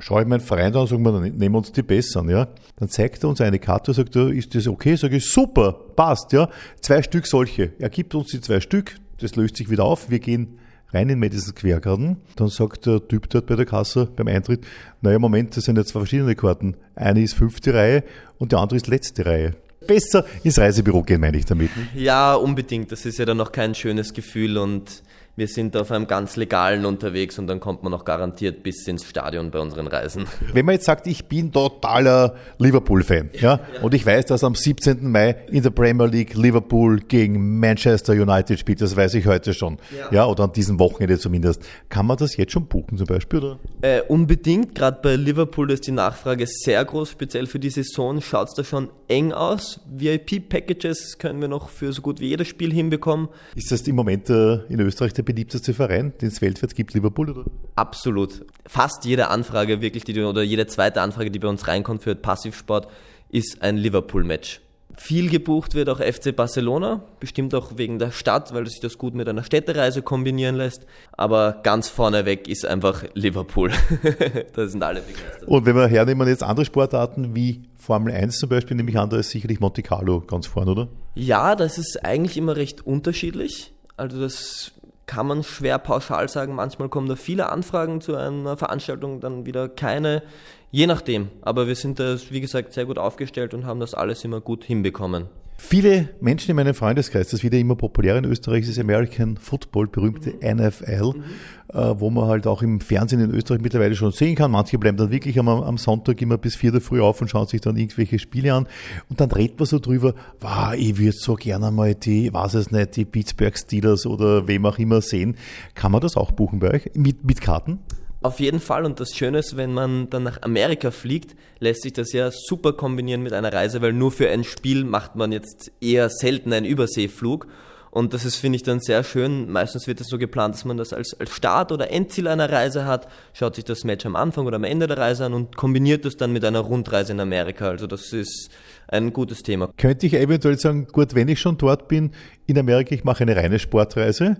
schaue 0.00 0.23
ich 0.23 0.29
meinen 0.29 0.41
Freund 0.41 0.75
an 0.75 0.82
und 0.82 0.88
sage 0.88 1.00
mir, 1.00 1.12
dann 1.12 1.23
nehmen 1.23 1.55
wir 1.55 1.58
uns 1.58 1.73
die 1.73 1.82
besseren, 1.82 2.29
ja. 2.29 2.49
Dann 2.76 2.88
zeigt 2.88 3.23
er 3.23 3.29
uns 3.29 3.41
eine 3.41 3.58
Karte 3.58 3.91
und 3.91 3.94
sagt, 3.94 4.17
ist 4.17 4.55
das 4.55 4.67
okay? 4.67 4.97
Sage 4.97 5.17
ich, 5.17 5.31
super, 5.31 5.73
passt, 5.73 6.32
ja. 6.32 6.49
Zwei 6.81 7.02
Stück 7.02 7.26
solche. 7.26 7.73
Er 7.79 7.91
gibt 7.91 8.14
uns 8.14 8.29
die 8.29 8.41
zwei 8.41 8.61
Stück, 8.61 8.97
das 9.20 9.37
löst 9.37 9.56
sich 9.56 9.70
wieder 9.70 9.85
auf, 9.85 10.11
wir 10.11 10.19
gehen 10.19 10.58
rein 10.93 11.08
in 11.08 11.19
Madison 11.19 11.55
Square 11.56 11.81
Garden. 11.81 12.17
Dann 12.37 12.49
sagt 12.49 12.87
der 12.87 13.06
Typ 13.06 13.29
dort 13.31 13.47
bei 13.47 13.56
der 13.56 13.67
Kasse 13.67 14.06
beim 14.06 14.29
Eintritt, 14.29 14.64
naja, 15.00 15.19
Moment, 15.19 15.56
das 15.56 15.64
sind 15.64 15.76
ja 15.76 15.85
zwei 15.85 16.00
verschiedene 16.00 16.35
Karten. 16.35 16.76
Eine 16.94 17.23
ist 17.23 17.35
fünfte 17.35 17.75
Reihe 17.75 18.05
und 18.38 18.52
die 18.52 18.56
andere 18.56 18.76
ist 18.76 18.88
letzte 18.88 19.26
Reihe. 19.26 19.55
Besser 19.87 20.26
ins 20.44 20.58
Reisebüro 20.58 21.02
gehen, 21.02 21.20
meine 21.20 21.38
ich 21.38 21.47
damit. 21.47 21.70
Ja, 21.94 22.35
unbedingt. 22.35 22.93
Das 22.93 23.06
ist 23.06 23.19
ja 23.19 23.25
dann 23.25 23.38
noch 23.38 23.50
kein 23.50 23.75
schönes 23.75 24.12
Gefühl 24.12 24.58
und 24.58 25.02
wir 25.41 25.49
sind 25.49 25.75
auf 25.75 25.91
einem 25.91 26.07
ganz 26.07 26.37
legalen 26.37 26.85
unterwegs 26.85 27.39
und 27.39 27.47
dann 27.47 27.61
kommt 27.61 27.83
man 27.83 27.91
noch 27.91 28.05
garantiert 28.05 28.63
bis 28.63 28.87
ins 28.87 29.09
Stadion 29.09 29.51
bei 29.51 29.59
unseren 29.59 29.87
Reisen. 29.87 30.27
Wenn 30.53 30.67
man 30.67 30.75
jetzt 30.75 30.85
sagt, 30.85 31.07
ich 31.07 31.25
bin 31.25 31.51
totaler 31.51 32.35
Liverpool-Fan, 32.59 33.31
ja, 33.33 33.41
ja, 33.41 33.61
und 33.81 33.95
ich 33.95 34.05
weiß, 34.05 34.27
dass 34.27 34.45
am 34.45 34.55
17. 34.55 35.11
Mai 35.11 35.37
in 35.51 35.63
der 35.63 35.71
Premier 35.71 36.05
League 36.05 36.35
Liverpool 36.35 37.01
gegen 37.01 37.59
Manchester 37.59 38.13
United 38.13 38.59
spielt, 38.59 38.83
das 38.83 38.95
weiß 38.95 39.15
ich 39.15 39.27
heute 39.27 39.55
schon, 39.55 39.79
ja, 39.97 40.13
ja 40.13 40.27
oder 40.27 40.45
an 40.45 40.53
diesem 40.53 40.79
Wochenende 40.79 41.19
zumindest. 41.19 41.63
Kann 41.89 42.05
man 42.05 42.19
das 42.19 42.37
jetzt 42.37 42.53
schon 42.53 42.67
buchen 42.67 42.99
zum 42.99 43.07
Beispiel, 43.07 43.39
oder? 43.39 43.59
Äh, 43.81 44.03
unbedingt, 44.03 44.75
gerade 44.75 44.99
bei 45.03 45.17
Liverpool 45.17 45.71
ist 45.71 45.87
die 45.87 45.93
Nachfrage 45.93 46.47
sehr 46.47 46.85
groß, 46.85 47.13
speziell 47.13 47.47
für 47.47 47.59
die 47.59 47.71
Saison 47.71 48.21
schaut 48.21 48.49
es 48.49 48.55
da 48.55 48.63
schon 48.63 48.91
eng 49.09 49.33
aus. 49.33 49.81
VIP-Packages 49.91 51.17
können 51.17 51.41
wir 51.41 51.49
noch 51.49 51.71
für 51.71 51.95
so 51.95 52.03
gut 52.03 52.21
wie 52.21 52.29
jedes 52.29 52.49
Spiel 52.49 52.75
hinbekommen. 52.75 53.29
Ist 53.55 53.73
das 53.73 53.81
im 53.89 53.97
Moment 53.97 54.29
äh, 54.29 54.57
in 54.69 54.81
Österreich 54.81 55.15
der 55.15 55.30
beliebteste 55.32 55.75
Verein, 55.75 56.12
den 56.21 56.29
es 56.29 56.43
weltweit 56.43 56.75
gibt, 56.75 56.94
Liverpool, 56.94 57.31
oder? 57.31 57.44
Absolut. 57.77 58.44
Fast 58.67 59.05
jede 59.05 59.29
Anfrage, 59.29 59.81
wirklich, 59.81 60.05
die, 60.05 60.21
oder 60.21 60.43
jede 60.43 60.67
zweite 60.67 61.00
Anfrage, 61.00 61.31
die 61.31 61.38
bei 61.38 61.49
uns 61.49 61.67
reinkommt 61.69 62.03
für 62.03 62.15
Passivsport, 62.15 62.88
ist 63.31 63.62
ein 63.62 63.77
Liverpool-Match. 63.77 64.61
Viel 64.97 65.31
gebucht 65.31 65.75
wird 65.75 65.88
auch 65.88 66.00
FC 66.00 66.35
Barcelona, 66.35 67.03
bestimmt 67.21 67.55
auch 67.55 67.79
wegen 67.79 67.99
der 67.99 68.11
Stadt, 68.11 68.53
weil 68.53 68.67
sich 68.67 68.81
das 68.81 68.99
gut 68.99 69.15
mit 69.15 69.29
einer 69.29 69.44
Städtereise 69.44 70.03
kombinieren 70.03 70.56
lässt. 70.56 70.85
Aber 71.12 71.61
ganz 71.62 71.88
vorneweg 71.88 72.49
ist 72.49 72.67
einfach 72.67 73.05
Liverpool. 73.15 73.71
da 74.53 74.67
sind 74.67 74.83
alle 74.83 75.00
begeistert. 75.00 75.49
Und 75.49 75.65
wenn 75.65 75.76
wir 75.76 75.87
hernehmen 75.87 76.29
jetzt 76.29 76.43
andere 76.43 76.67
Sportarten 76.67 77.35
wie 77.35 77.62
Formel 77.76 78.12
1 78.12 78.38
zum 78.38 78.50
Beispiel, 78.50 78.76
nehme 78.76 78.91
ich 78.91 78.99
an, 78.99 79.09
da 79.09 79.17
ist 79.17 79.31
sicherlich 79.31 79.61
Monte 79.61 79.83
Carlo 79.83 80.21
ganz 80.21 80.47
vorn, 80.47 80.69
oder? 80.69 80.88
Ja, 81.15 81.56
das 81.56 81.79
ist 81.79 82.05
eigentlich 82.05 82.37
immer 82.37 82.56
recht 82.56 82.87
unterschiedlich. 82.87 83.73
Also 83.97 84.21
das 84.21 84.73
kann 85.11 85.27
man 85.27 85.43
schwer 85.43 85.81
pauschal 85.81 86.29
sagen. 86.29 86.55
Manchmal 86.55 86.89
kommen 86.89 87.09
da 87.09 87.17
viele 87.17 87.51
Anfragen 87.51 88.01
zu 88.01 88.15
einer 88.15 88.57
Veranstaltung, 88.57 89.19
dann 89.19 89.45
wieder 89.45 89.69
keine. 89.69 90.23
Je 90.71 90.87
nachdem. 90.87 91.31
Aber 91.43 91.67
wir 91.67 91.75
sind 91.75 91.99
da, 91.99 92.17
wie 92.31 92.41
gesagt, 92.41 92.73
sehr 92.75 92.87
gut 92.87 92.97
aufgestellt 92.97 93.53
und 93.53 93.67
haben 93.67 93.81
das 93.81 93.93
alles 93.93 94.25
immer 94.25 94.41
gut 94.41 94.62
hinbekommen. 94.62 95.27
Viele 95.62 96.09
Menschen 96.21 96.51
in 96.51 96.57
meinem 96.57 96.75
Freundeskreis, 96.75 97.29
das 97.29 97.45
wieder 97.45 97.59
immer 97.59 97.77
populär 97.77 98.17
in 98.17 98.25
Österreich 98.25 98.67
ist 98.67 98.79
American 98.79 99.37
Football, 99.37 99.89
berühmte 99.89 100.31
mhm. 100.31 100.57
NFL, 100.57 101.12
mhm. 101.15 101.25
Äh, 101.73 102.01
wo 102.01 102.11
man 102.11 102.27
halt 102.27 102.49
auch 102.49 102.62
im 102.62 102.81
Fernsehen 102.81 103.21
in 103.21 103.31
Österreich 103.31 103.61
mittlerweile 103.61 103.95
schon 103.95 104.11
sehen 104.11 104.35
kann. 104.35 104.51
Manche 104.51 104.79
bleiben 104.79 104.97
dann 104.97 105.12
wirklich 105.12 105.39
am, 105.39 105.49
am 105.49 105.79
Sonntag 105.79 106.21
immer 106.21 106.39
bis 106.39 106.57
vier 106.57 106.73
der 106.73 106.81
Früh 106.81 107.01
auf 107.01 107.21
und 107.21 107.29
schauen 107.29 107.47
sich 107.47 107.61
dann 107.61 107.77
irgendwelche 107.77 108.19
Spiele 108.19 108.55
an. 108.55 108.67
Und 109.09 109.21
dann 109.21 109.31
redet 109.31 109.61
man 109.61 109.67
so 109.67 109.79
drüber, 109.79 110.15
wow, 110.41 110.73
ich 110.75 110.99
würde 110.99 111.12
so 111.12 111.37
gerne 111.37 111.71
mal 111.71 111.95
die, 111.95 112.33
weiß 112.33 112.55
es 112.55 112.73
nicht, 112.73 112.97
die 112.97 113.05
Pittsburgh 113.05 113.57
Steelers 113.57 114.07
oder 114.07 114.49
wem 114.49 114.67
auch 114.67 114.79
immer 114.79 115.01
sehen. 115.01 115.37
Kann 115.75 115.93
man 115.93 116.01
das 116.01 116.17
auch 116.17 116.33
buchen 116.33 116.59
bei 116.59 116.73
euch? 116.73 116.91
Mit, 116.95 117.25
mit 117.25 117.41
Karten? 117.41 117.79
Auf 118.23 118.39
jeden 118.39 118.61
Fall. 118.61 118.85
Und 118.85 119.01
das 119.01 119.15
Schöne 119.15 119.39
ist, 119.39 119.57
wenn 119.57 119.73
man 119.73 120.11
dann 120.11 120.25
nach 120.25 120.43
Amerika 120.43 120.91
fliegt, 120.91 121.35
lässt 121.59 121.83
sich 121.83 121.95
das 121.95 122.12
ja 122.12 122.31
super 122.31 122.75
kombinieren 122.75 123.23
mit 123.23 123.33
einer 123.33 123.53
Reise, 123.53 123.81
weil 123.81 123.95
nur 123.95 124.12
für 124.12 124.29
ein 124.29 124.45
Spiel 124.45 124.85
macht 124.85 125.17
man 125.17 125.33
jetzt 125.33 125.73
eher 125.81 126.11
selten 126.11 126.53
einen 126.53 126.67
Überseeflug. 126.67 127.47
Und 127.91 128.15
das 128.15 128.25
ist, 128.25 128.37
finde 128.37 128.57
ich, 128.57 128.62
dann 128.62 128.79
sehr 128.79 129.03
schön. 129.03 129.50
Meistens 129.50 129.89
wird 129.89 130.00
es 130.00 130.09
so 130.09 130.17
geplant, 130.17 130.55
dass 130.55 130.65
man 130.65 130.77
das 130.77 130.93
als, 130.93 131.19
als 131.19 131.35
Start- 131.35 131.73
oder 131.73 131.91
Endziel 131.91 132.29
einer 132.29 132.50
Reise 132.50 132.85
hat, 132.85 133.09
schaut 133.33 133.57
sich 133.57 133.65
das 133.65 133.83
Match 133.83 134.07
am 134.07 134.15
Anfang 134.15 134.47
oder 134.47 134.57
am 134.57 134.65
Ende 134.65 134.87
der 134.87 134.99
Reise 134.99 135.25
an 135.25 135.35
und 135.35 135.57
kombiniert 135.57 136.05
das 136.05 136.17
dann 136.17 136.33
mit 136.33 136.45
einer 136.45 136.61
Rundreise 136.61 137.12
in 137.12 137.21
Amerika. 137.21 137.69
Also 137.69 137.89
das 137.89 138.12
ist 138.12 138.50
ein 138.87 139.12
gutes 139.12 139.43
Thema. 139.43 139.71
Könnte 139.77 140.07
ich 140.07 140.15
eventuell 140.15 140.57
sagen, 140.59 140.87
gut, 140.87 141.17
wenn 141.17 141.27
ich 141.27 141.41
schon 141.41 141.59
dort 141.59 141.89
bin, 141.89 142.12
in 142.47 142.59
Amerika, 142.59 142.95
ich 142.95 143.03
mache 143.03 143.25
eine 143.25 143.35
reine 143.35 143.59
Sportreise. 143.59 144.37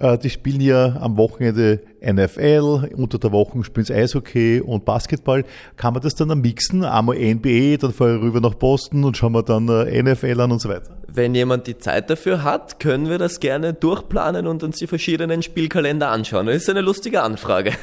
Äh, 0.00 0.18
die 0.18 0.30
spielen 0.30 0.60
ja 0.60 0.96
am 1.00 1.16
Wochenende 1.16 1.80
NFL, 2.02 2.88
unter 2.96 3.18
der 3.18 3.32
Woche 3.32 3.62
spielen 3.62 3.84
sie 3.84 3.94
Eishockey 3.94 4.60
und 4.60 4.86
Basketball. 4.86 5.44
Kann 5.76 5.92
man 5.92 6.02
das 6.02 6.14
dann 6.14 6.30
am 6.30 6.40
mixen? 6.40 6.84
Einmal 6.84 7.16
NBA, 7.16 7.76
dann 7.76 7.92
fahre 7.92 8.16
ich 8.16 8.22
rüber 8.22 8.40
nach 8.40 8.54
Boston 8.54 9.04
und 9.04 9.16
schauen 9.16 9.32
wir 9.32 9.42
dann 9.42 9.68
äh, 9.68 10.02
NFL 10.02 10.40
an 10.40 10.52
und 10.52 10.60
so 10.60 10.70
weiter. 10.70 10.96
Wenn 11.12 11.34
jemand 11.34 11.66
die 11.66 11.76
Zeit 11.76 12.08
dafür 12.08 12.44
hat, 12.44 12.80
können 12.80 13.08
wir 13.08 13.18
das 13.18 13.40
gerne 13.40 13.74
durchplanen 13.74 14.46
und 14.46 14.62
uns 14.62 14.78
die 14.78 14.86
verschiedenen 14.86 15.42
Spielkalender 15.42 16.08
anschauen. 16.08 16.46
Das 16.46 16.56
ist 16.56 16.70
eine 16.70 16.80
lustige 16.80 17.22
Anfrage. 17.22 17.72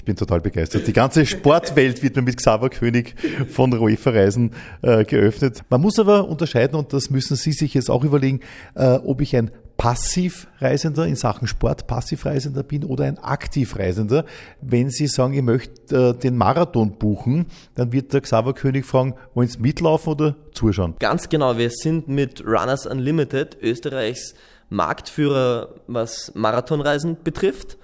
Ich 0.00 0.04
bin 0.06 0.16
total 0.16 0.40
begeistert. 0.40 0.86
Die 0.86 0.94
ganze 0.94 1.26
Sportwelt 1.26 2.02
wird 2.02 2.16
mir 2.16 2.22
mit 2.22 2.38
Xaver 2.38 2.70
König 2.70 3.14
von 3.50 3.70
UEFA 3.74 4.10
Reisen 4.10 4.52
äh, 4.80 5.04
geöffnet. 5.04 5.60
Man 5.68 5.82
muss 5.82 5.98
aber 5.98 6.26
unterscheiden, 6.26 6.74
und 6.74 6.94
das 6.94 7.10
müssen 7.10 7.36
Sie 7.36 7.52
sich 7.52 7.74
jetzt 7.74 7.90
auch 7.90 8.02
überlegen, 8.02 8.40
äh, 8.74 8.94
ob 8.94 9.20
ich 9.20 9.36
ein 9.36 9.50
Passivreisender 9.80 11.06
in 11.06 11.16
Sachen 11.16 11.48
Sport, 11.48 11.86
Passivreisender 11.86 12.62
bin 12.62 12.84
oder 12.84 13.04
ein 13.04 13.18
Aktivreisender. 13.18 14.26
Wenn 14.60 14.90
Sie 14.90 15.06
sagen, 15.06 15.32
ich 15.32 15.40
möchte 15.40 15.96
äh, 15.96 16.12
den 16.12 16.36
Marathon 16.36 16.98
buchen, 16.98 17.46
dann 17.76 17.90
wird 17.90 18.12
der 18.12 18.20
Xaver 18.20 18.52
König 18.52 18.84
fragen, 18.84 19.14
wollen 19.32 19.48
Sie 19.48 19.58
mitlaufen 19.58 20.12
oder 20.12 20.36
zuschauen? 20.52 20.96
Ganz 20.98 21.30
genau, 21.30 21.56
wir 21.56 21.70
sind 21.70 22.08
mit 22.08 22.44
Runners 22.44 22.86
Unlimited 22.86 23.56
Österreichs 23.62 24.34
Marktführer, 24.68 25.76
was 25.86 26.30
Marathonreisen 26.34 27.16
betrifft 27.24 27.78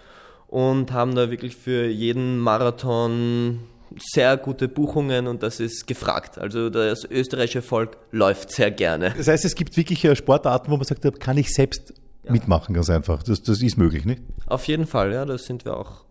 und 0.49 0.93
haben 0.93 1.15
da 1.15 1.31
wirklich 1.31 1.57
für 1.57 1.87
jeden 1.87 2.37
Marathon 2.37 3.61
sehr 3.99 4.37
gute 4.37 4.69
Buchungen 4.69 5.27
und 5.27 5.43
das 5.43 5.61
ist 5.61 5.87
gefragt. 5.87 6.39
Also 6.39 6.71
das 6.71 7.05
österreichische 7.05 7.63
Volk 7.63 7.97
läuft 8.11 8.51
sehr 8.51 8.71
gerne. 8.71 9.15
Das 9.17 9.29
heißt, 9.29 9.45
es 9.45 9.55
gibt 9.55 9.77
wirklich 9.77 10.07
Sportarten, 10.17 10.71
wo 10.71 10.77
man 10.77 10.85
sagt, 10.85 11.21
kann 11.21 11.37
ich 11.37 11.53
selbst 11.53 11.95
ja. 12.25 12.33
mitmachen, 12.33 12.75
ganz 12.75 12.91
einfach. 12.91 13.23
Das, 13.23 13.43
das 13.43 13.63
ist 13.63 13.77
möglich, 13.77 14.05
nicht? 14.05 14.23
Auf 14.47 14.67
jeden 14.67 14.87
Fall, 14.87 15.13
ja, 15.13 15.25
da 15.25 15.39
sind 15.39 15.65
wir 15.65 15.77
auch 15.77 16.05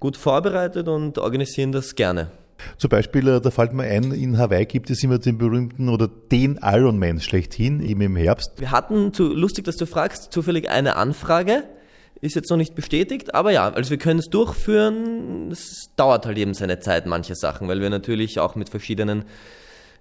gut 0.00 0.16
vorbereitet 0.16 0.88
und 0.88 1.18
organisieren 1.18 1.72
das 1.72 1.94
gerne. 1.94 2.30
Zum 2.76 2.90
Beispiel, 2.90 3.26
äh, 3.28 3.40
da 3.40 3.50
fällt 3.50 3.72
mir 3.72 3.84
ein, 3.84 4.12
in 4.12 4.38
Hawaii 4.38 4.66
gibt 4.66 4.90
es 4.90 5.02
immer 5.02 5.18
den 5.18 5.38
berühmten 5.38 5.88
oder 5.88 6.08
den 6.08 6.58
Ironman 6.62 7.20
schlechthin, 7.20 7.80
eben 7.80 8.00
im 8.00 8.16
Herbst. 8.16 8.52
Wir 8.58 8.70
hatten, 8.70 9.12
zu, 9.12 9.32
lustig, 9.32 9.64
dass 9.64 9.76
du 9.76 9.86
fragst, 9.86 10.32
zufällig 10.32 10.70
eine 10.70 10.96
Anfrage. 10.96 11.64
Ist 12.22 12.36
jetzt 12.36 12.50
noch 12.50 12.56
nicht 12.56 12.74
bestätigt, 12.76 13.34
aber 13.34 13.50
ja, 13.50 13.68
also 13.68 13.90
wir 13.90 13.98
können 13.98 14.20
es 14.20 14.30
durchführen. 14.30 15.50
Es 15.50 15.90
dauert 15.96 16.24
halt 16.24 16.38
eben 16.38 16.54
seine 16.54 16.78
Zeit, 16.78 17.04
manche 17.04 17.34
Sachen, 17.34 17.66
weil 17.66 17.80
wir 17.80 17.90
natürlich 17.90 18.38
auch 18.38 18.54
mit 18.54 18.68
verschiedenen 18.68 19.24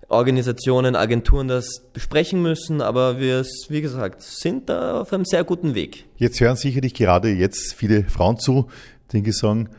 Organisationen, 0.08 0.96
Agenturen 0.96 1.48
das 1.48 1.82
besprechen 1.94 2.42
müssen, 2.42 2.82
aber 2.82 3.20
wir, 3.20 3.44
wie 3.70 3.82
gesagt, 3.82 4.22
sind 4.22 4.70
da 4.70 5.02
auf 5.02 5.12
einem 5.12 5.26
sehr 5.26 5.44
guten 5.44 5.74
Weg. 5.74 6.06
Jetzt 6.18 6.40
hören 6.40 6.56
sicherlich 6.56 6.94
gerade 6.94 7.30
jetzt 7.30 7.74
viele 7.74 8.04
Frauen 8.04 8.38
zu, 8.38 8.68
die 9.12 9.32
sagen, 9.32 9.70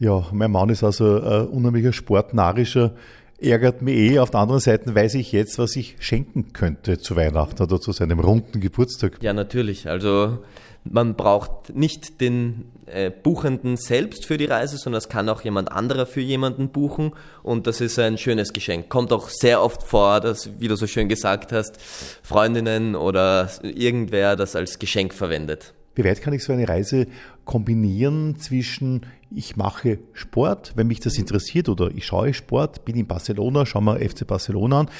ja, 0.00 0.26
mein 0.32 0.50
Mann 0.50 0.70
ist 0.70 0.82
also 0.82 1.20
ein 1.20 1.46
unheimlicher 1.46 1.92
sportnarischer, 1.92 2.94
ärgert 3.38 3.82
mich 3.82 3.96
eh. 3.96 4.18
Auf 4.18 4.30
der 4.30 4.40
anderen 4.40 4.60
Seite 4.60 4.94
weiß 4.94 5.14
ich 5.14 5.32
jetzt, 5.32 5.58
was 5.58 5.76
ich 5.76 5.96
schenken 6.00 6.52
könnte 6.52 6.98
zu 6.98 7.14
Weihnachten 7.14 7.62
oder 7.62 7.80
zu 7.80 7.92
seinem 7.92 8.18
runden 8.18 8.60
Geburtstag. 8.60 9.18
Ja, 9.22 9.32
natürlich. 9.32 9.88
Also 9.88 10.38
man 10.84 11.16
braucht 11.16 11.74
nicht 11.74 12.20
den 12.20 12.70
äh, 12.86 13.10
Buchenden 13.10 13.76
selbst 13.76 14.26
für 14.26 14.36
die 14.36 14.44
Reise, 14.44 14.76
sondern 14.76 14.98
es 14.98 15.08
kann 15.08 15.28
auch 15.28 15.42
jemand 15.42 15.72
anderer 15.72 16.06
für 16.06 16.20
jemanden 16.20 16.68
buchen 16.68 17.12
und 17.42 17.66
das 17.66 17.80
ist 17.80 17.98
ein 17.98 18.18
schönes 18.18 18.52
Geschenk. 18.52 18.88
Kommt 18.88 19.12
auch 19.12 19.28
sehr 19.28 19.62
oft 19.62 19.82
vor, 19.82 20.20
dass, 20.20 20.50
wie 20.60 20.68
du 20.68 20.76
so 20.76 20.86
schön 20.86 21.08
gesagt 21.08 21.52
hast, 21.52 21.80
Freundinnen 22.22 22.94
oder 22.94 23.50
irgendwer 23.62 24.36
das 24.36 24.56
als 24.56 24.78
Geschenk 24.78 25.14
verwendet. 25.14 25.74
Wie 25.94 26.04
weit 26.04 26.20
kann 26.20 26.34
ich 26.34 26.42
so 26.42 26.52
eine 26.52 26.68
Reise 26.68 27.06
kombinieren 27.44 28.36
zwischen 28.38 29.06
ich 29.36 29.56
mache 29.56 29.98
Sport, 30.12 30.72
wenn 30.76 30.86
mich 30.86 31.00
das 31.00 31.18
interessiert, 31.18 31.68
oder 31.68 31.90
ich 31.94 32.06
schaue 32.06 32.32
Sport, 32.34 32.84
bin 32.84 32.96
in 32.96 33.06
Barcelona, 33.06 33.66
schaue 33.66 33.82
mir 33.82 33.98
FC 33.98 34.26
Barcelona 34.26 34.80
an. 34.80 34.90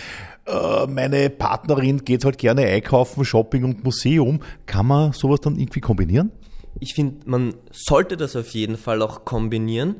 Äh, 0.47 0.87
meine 0.89 1.31
Partnerin 1.31 2.05
geht 2.05 2.25
halt 2.25 2.39
gerne 2.39 2.63
einkaufen, 2.63 3.25
Shopping 3.25 3.65
und 3.65 3.85
Museum. 3.85 4.41
Kann 4.67 4.87
man 4.87 5.13
sowas 5.13 5.41
dann 5.41 5.57
irgendwie 5.57 5.81
kombinieren? 5.81 6.33
Ich 6.81 6.95
finde, 6.95 7.29
man 7.29 7.55
sollte 7.71 8.17
das 8.17 8.35
auf 8.35 8.49
jeden 8.51 8.77
Fall 8.77 9.03
auch 9.03 9.25
kombinieren, 9.25 9.97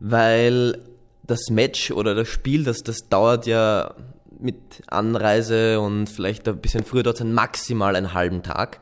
weil 0.00 0.78
das 1.26 1.50
Match 1.50 1.90
oder 1.90 2.14
das 2.14 2.28
Spiel, 2.28 2.64
das, 2.64 2.78
das 2.78 3.08
dauert 3.08 3.46
ja 3.46 3.94
mit 4.38 4.56
Anreise 4.86 5.80
und 5.80 6.08
vielleicht 6.08 6.48
ein 6.48 6.58
bisschen 6.58 6.84
früher 6.84 7.02
dort 7.02 7.22
maximal 7.24 7.96
einen 7.96 8.14
halben 8.14 8.42
Tag. 8.42 8.80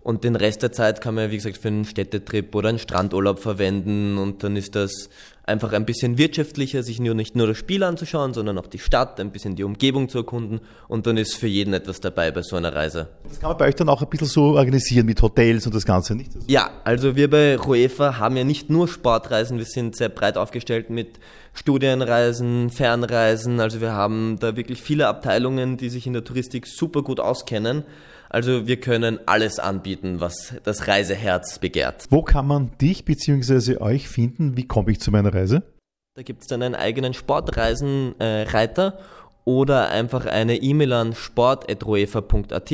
Und 0.00 0.24
den 0.24 0.36
Rest 0.36 0.62
der 0.62 0.72
Zeit 0.72 1.00
kann 1.00 1.14
man, 1.14 1.30
wie 1.30 1.36
gesagt, 1.36 1.58
für 1.58 1.68
einen 1.68 1.84
Städtetrip 1.84 2.54
oder 2.54 2.68
einen 2.68 2.78
Strandurlaub 2.78 3.40
verwenden. 3.40 4.16
Und 4.18 4.42
dann 4.42 4.56
ist 4.56 4.74
das 4.74 5.10
einfach 5.44 5.72
ein 5.72 5.86
bisschen 5.86 6.18
wirtschaftlicher, 6.18 6.82
sich 6.82 7.00
nur 7.00 7.14
nicht 7.14 7.34
nur 7.34 7.46
das 7.46 7.56
Spiel 7.56 7.82
anzuschauen, 7.82 8.34
sondern 8.34 8.58
auch 8.58 8.66
die 8.66 8.78
Stadt, 8.78 9.18
ein 9.18 9.32
bisschen 9.32 9.56
die 9.56 9.64
Umgebung 9.64 10.08
zu 10.08 10.18
erkunden. 10.18 10.60
Und 10.86 11.06
dann 11.06 11.16
ist 11.16 11.34
für 11.34 11.46
jeden 11.46 11.74
etwas 11.74 12.00
dabei 12.00 12.30
bei 12.30 12.42
so 12.42 12.56
einer 12.56 12.74
Reise. 12.74 13.08
Das 13.28 13.40
kann 13.40 13.50
man 13.50 13.58
bei 13.58 13.66
euch 13.66 13.74
dann 13.74 13.88
auch 13.88 14.02
ein 14.02 14.08
bisschen 14.08 14.28
so 14.28 14.42
organisieren 14.56 15.06
mit 15.06 15.20
Hotels 15.20 15.66
und 15.66 15.74
das 15.74 15.84
Ganze, 15.84 16.14
nicht? 16.14 16.30
Ja, 16.46 16.70
also 16.84 17.16
wir 17.16 17.28
bei 17.28 17.56
Roefa 17.56 18.18
haben 18.18 18.36
ja 18.36 18.44
nicht 18.44 18.70
nur 18.70 18.88
Sportreisen, 18.88 19.58
wir 19.58 19.64
sind 19.64 19.96
sehr 19.96 20.10
breit 20.10 20.36
aufgestellt 20.36 20.90
mit 20.90 21.18
Studienreisen, 21.54 22.70
Fernreisen. 22.70 23.58
Also 23.58 23.80
wir 23.80 23.92
haben 23.92 24.38
da 24.38 24.56
wirklich 24.56 24.82
viele 24.82 25.08
Abteilungen, 25.08 25.76
die 25.76 25.88
sich 25.88 26.06
in 26.06 26.12
der 26.12 26.24
Touristik 26.24 26.66
super 26.66 27.02
gut 27.02 27.20
auskennen. 27.20 27.84
Also 28.30 28.66
wir 28.66 28.78
können 28.78 29.18
alles 29.26 29.58
anbieten, 29.58 30.20
was 30.20 30.54
das 30.64 30.86
Reiseherz 30.86 31.58
begehrt. 31.58 32.06
Wo 32.10 32.22
kann 32.22 32.46
man 32.46 32.70
dich 32.80 33.04
bzw. 33.04 33.78
euch 33.78 34.08
finden? 34.08 34.56
Wie 34.56 34.66
komme 34.66 34.92
ich 34.92 35.00
zu 35.00 35.10
meiner 35.10 35.32
Reise? 35.32 35.62
Da 36.14 36.22
gibt 36.22 36.42
es 36.42 36.48
dann 36.48 36.62
einen 36.62 36.74
eigenen 36.74 37.14
Sportreisenreiter 37.14 38.98
äh, 38.98 39.02
oder 39.44 39.88
einfach 39.90 40.26
eine 40.26 40.56
E-Mail 40.56 40.92
an 40.92 41.14
sport.roefa.at. 41.14 42.72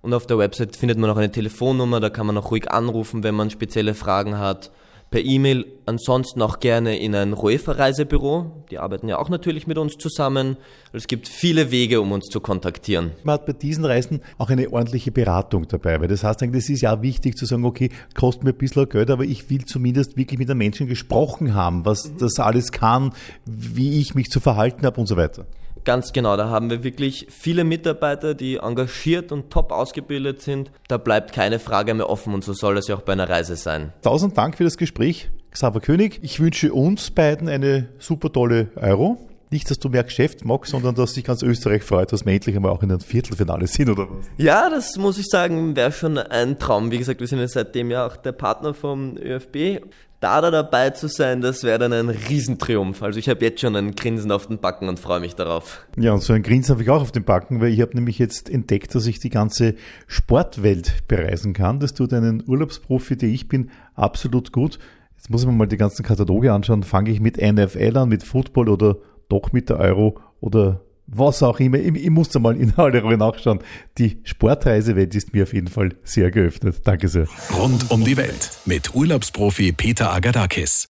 Und 0.00 0.14
auf 0.14 0.26
der 0.26 0.38
Website 0.38 0.74
findet 0.74 0.98
man 0.98 1.10
auch 1.10 1.16
eine 1.16 1.30
Telefonnummer, 1.30 2.00
da 2.00 2.10
kann 2.10 2.26
man 2.26 2.36
auch 2.36 2.50
ruhig 2.50 2.70
anrufen, 2.70 3.22
wenn 3.22 3.36
man 3.36 3.50
spezielle 3.50 3.94
Fragen 3.94 4.38
hat 4.38 4.72
per 5.12 5.24
E-Mail, 5.24 5.66
ansonsten 5.86 6.42
auch 6.42 6.58
gerne 6.58 6.98
in 6.98 7.14
ein 7.14 7.34
Roefer-Reisebüro. 7.34 8.64
Die 8.70 8.78
arbeiten 8.78 9.06
ja 9.08 9.18
auch 9.18 9.28
natürlich 9.28 9.68
mit 9.68 9.78
uns 9.78 9.96
zusammen. 9.98 10.56
Es 10.92 11.06
gibt 11.06 11.28
viele 11.28 11.70
Wege, 11.70 12.00
um 12.00 12.10
uns 12.10 12.26
zu 12.26 12.40
kontaktieren. 12.40 13.12
Man 13.22 13.34
hat 13.34 13.46
bei 13.46 13.52
diesen 13.52 13.84
Reisen 13.84 14.22
auch 14.38 14.50
eine 14.50 14.72
ordentliche 14.72 15.12
Beratung 15.12 15.68
dabei, 15.68 16.00
weil 16.00 16.08
das 16.08 16.24
heißt 16.24 16.42
eigentlich, 16.42 16.64
das 16.64 16.70
ist 16.70 16.80
ja 16.80 17.02
wichtig 17.02 17.36
zu 17.36 17.46
sagen, 17.46 17.64
okay, 17.64 17.90
kostet 18.14 18.42
mir 18.42 18.50
ein 18.50 18.58
bisschen 18.58 18.88
Geld, 18.88 19.10
aber 19.10 19.22
ich 19.22 19.48
will 19.50 19.64
zumindest 19.66 20.16
wirklich 20.16 20.40
mit 20.40 20.50
einem 20.50 20.58
Menschen 20.58 20.88
gesprochen 20.88 21.54
haben, 21.54 21.84
was 21.84 22.08
mhm. 22.08 22.18
das 22.18 22.40
alles 22.40 22.72
kann, 22.72 23.12
wie 23.44 24.00
ich 24.00 24.16
mich 24.16 24.30
zu 24.30 24.40
verhalten 24.40 24.84
habe 24.84 24.98
und 24.98 25.06
so 25.06 25.16
weiter. 25.16 25.46
Ganz 25.84 26.12
genau, 26.12 26.36
da 26.36 26.48
haben 26.48 26.70
wir 26.70 26.84
wirklich 26.84 27.26
viele 27.30 27.64
Mitarbeiter, 27.64 28.34
die 28.34 28.56
engagiert 28.56 29.32
und 29.32 29.50
top 29.50 29.72
ausgebildet 29.72 30.40
sind. 30.40 30.70
Da 30.88 30.96
bleibt 30.96 31.32
keine 31.32 31.58
Frage 31.58 31.94
mehr 31.94 32.08
offen 32.08 32.34
und 32.34 32.44
so 32.44 32.52
soll 32.52 32.78
es 32.78 32.86
ja 32.88 32.96
auch 32.96 33.02
bei 33.02 33.12
einer 33.12 33.28
Reise 33.28 33.56
sein. 33.56 33.92
Tausend 34.02 34.38
Dank 34.38 34.56
für 34.56 34.64
das 34.64 34.76
Gespräch, 34.76 35.30
Xaver 35.50 35.80
König. 35.80 36.20
Ich 36.22 36.38
wünsche 36.38 36.72
uns 36.72 37.10
beiden 37.10 37.48
eine 37.48 37.88
super 37.98 38.32
tolle 38.32 38.68
Euro. 38.76 39.18
Nicht, 39.52 39.70
dass 39.70 39.78
du 39.78 39.88
mehr 39.88 40.02
Geschäft 40.02 40.44
magst, 40.44 40.72
sondern 40.72 40.94
dass 40.94 41.14
sich 41.14 41.24
ganz 41.24 41.42
Österreich 41.42 41.82
freut, 41.82 42.12
dass 42.12 42.26
wir 42.26 42.32
endlich 42.32 42.56
einmal 42.56 42.72
auch 42.72 42.82
in 42.82 42.90
einem 42.90 43.00
Viertelfinale 43.00 43.66
sind, 43.66 43.90
oder 43.90 44.08
was? 44.10 44.26
Ja, 44.38 44.68
das 44.68 44.96
muss 44.96 45.18
ich 45.18 45.26
sagen, 45.28 45.76
wäre 45.76 45.92
schon 45.92 46.18
ein 46.18 46.58
Traum. 46.58 46.90
Wie 46.90 46.98
gesagt, 46.98 47.20
wir 47.20 47.26
sind 47.26 47.38
ja 47.38 47.46
seitdem 47.46 47.90
ja 47.90 48.06
auch 48.06 48.16
der 48.16 48.32
Partner 48.32 48.74
vom 48.74 49.16
ÖFB 49.16 49.82
da, 50.22 50.40
da 50.40 50.52
dabei 50.52 50.90
zu 50.90 51.08
sein, 51.08 51.40
das 51.40 51.64
wäre 51.64 51.80
dann 51.80 51.92
ein 51.92 52.08
Riesentriumph. 52.08 53.02
Also 53.02 53.18
ich 53.18 53.28
habe 53.28 53.44
jetzt 53.44 53.60
schon 53.60 53.74
ein 53.74 53.96
Grinsen 53.96 54.30
auf 54.30 54.46
den 54.46 54.58
Backen 54.58 54.88
und 54.88 55.00
freue 55.00 55.18
mich 55.18 55.34
darauf. 55.34 55.84
Ja, 55.96 56.12
und 56.12 56.22
so 56.22 56.32
ein 56.32 56.44
Grinsen 56.44 56.74
habe 56.74 56.82
ich 56.84 56.90
auch 56.90 57.02
auf 57.02 57.10
den 57.10 57.24
Backen, 57.24 57.60
weil 57.60 57.72
ich 57.72 57.80
habe 57.80 57.96
nämlich 57.96 58.20
jetzt 58.20 58.48
entdeckt, 58.48 58.94
dass 58.94 59.06
ich 59.06 59.18
die 59.18 59.30
ganze 59.30 59.74
Sportwelt 60.06 61.08
bereisen 61.08 61.54
kann. 61.54 61.80
Das 61.80 61.94
tut 61.94 62.12
einen 62.12 62.44
Urlaubsprofi, 62.46 63.16
der 63.16 63.30
ich 63.30 63.48
bin, 63.48 63.70
absolut 63.96 64.52
gut. 64.52 64.78
Jetzt 65.16 65.28
muss 65.28 65.42
ich 65.42 65.48
mir 65.48 65.54
mal 65.54 65.66
die 65.66 65.76
ganzen 65.76 66.04
Kataloge 66.04 66.52
anschauen. 66.52 66.84
Fange 66.84 67.10
ich 67.10 67.18
mit 67.18 67.38
NFL 67.38 67.96
an, 67.96 68.08
mit 68.08 68.22
Football 68.22 68.68
oder 68.68 68.98
doch 69.28 69.52
mit 69.52 69.68
der 69.68 69.78
Euro 69.78 70.18
oder 70.40 70.80
was 71.06 71.42
auch 71.42 71.60
immer. 71.60 71.78
Ich, 71.78 71.94
ich 71.94 72.10
muss 72.10 72.30
da 72.30 72.38
mal 72.38 72.56
in 72.56 72.72
alle 72.76 73.02
Ruhe 73.02 73.16
nachschauen. 73.16 73.60
Die 73.98 74.20
Sportreisewelt 74.24 75.14
ist 75.14 75.34
mir 75.34 75.44
auf 75.44 75.52
jeden 75.52 75.68
Fall 75.68 75.90
sehr 76.04 76.30
geöffnet. 76.30 76.76
Danke 76.84 77.08
sehr. 77.08 77.26
Rund 77.58 77.90
um 77.90 78.04
die 78.04 78.16
Welt 78.16 78.50
mit 78.64 78.94
Urlaubsprofi 78.94 79.72
Peter 79.72 80.12
Agadakis. 80.12 80.88